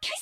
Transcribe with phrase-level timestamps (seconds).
[0.00, 0.10] 開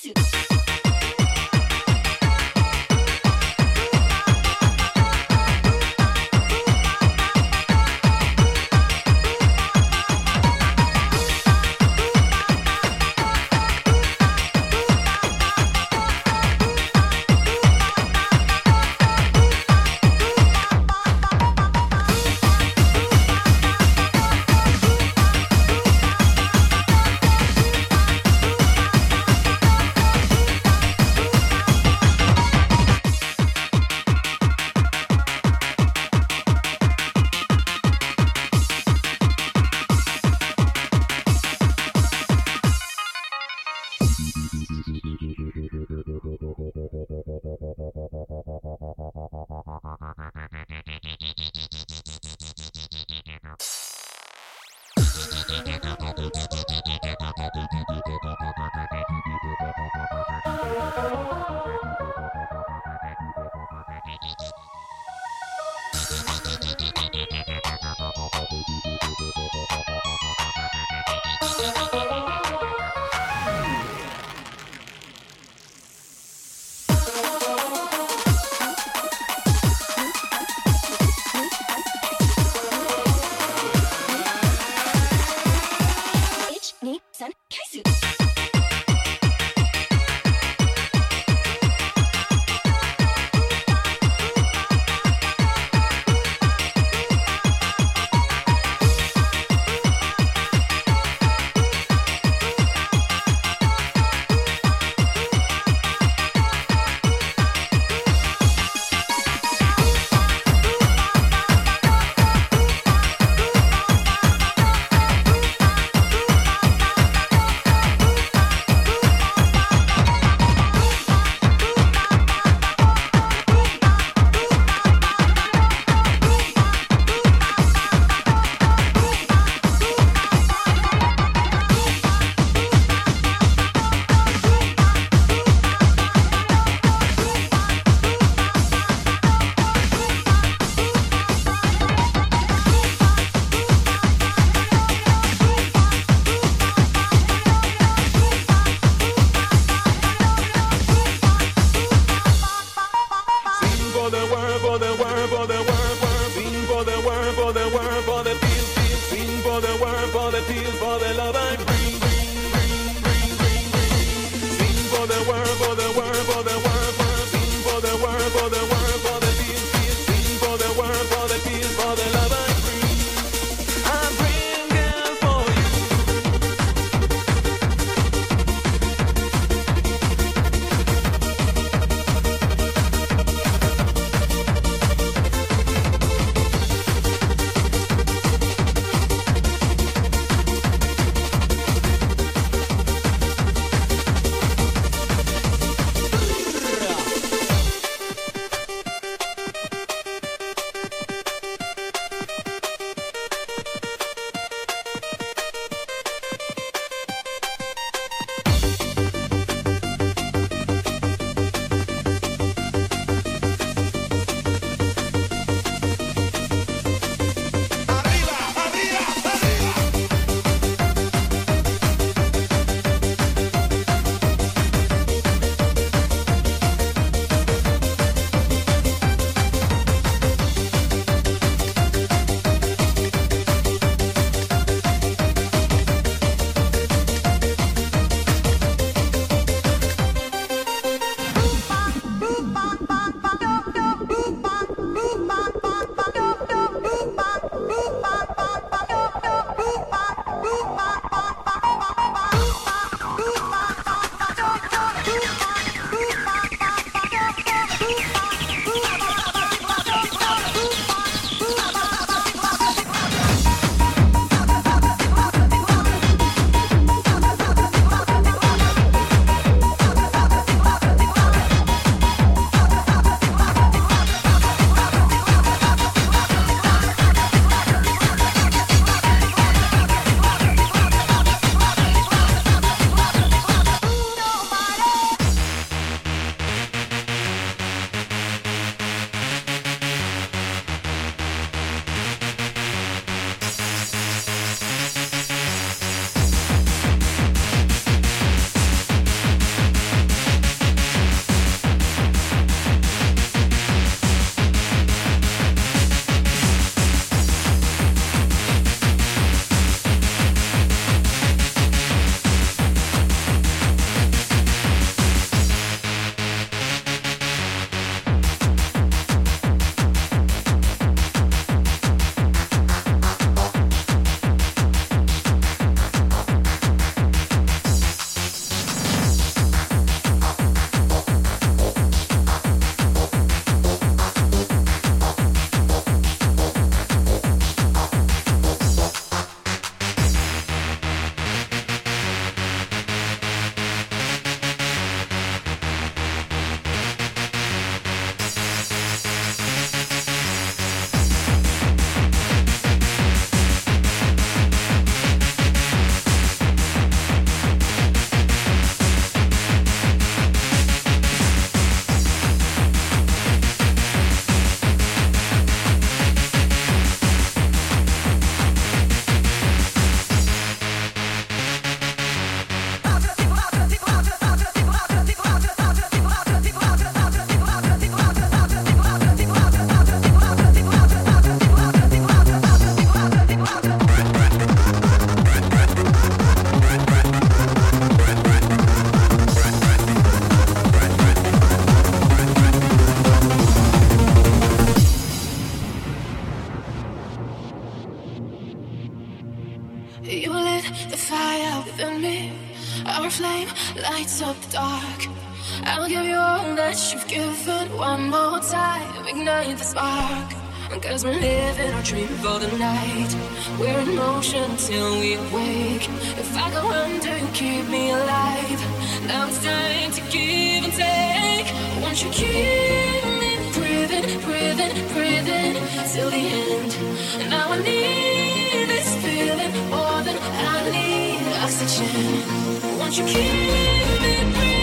[410.91, 413.15] Cause we're living our dream for the night.
[413.57, 415.87] We're in motion till we awake.
[416.19, 418.61] If I go under, you keep me alive.
[419.07, 421.47] Now it's time to give and take.
[421.81, 425.53] Won't you keep me breathing, breathing, breathing
[425.93, 427.29] till the end?
[427.29, 432.79] Now I need this feeling more than I need oxygen.
[432.79, 434.60] Won't you keep me breathing?